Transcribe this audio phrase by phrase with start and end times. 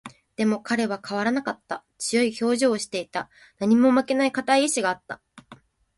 [0.35, 1.85] でも、彼は変わらなかった。
[1.99, 3.29] 強い表情をしていた。
[3.59, 5.21] 何にも負けない固い意志があった。